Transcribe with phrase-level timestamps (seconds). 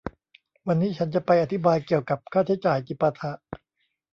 [0.67, 3.31] วันนี้ฉันจะไปอธิบายเกี่ยวกับค่าใช้จ่ายจิปาถะ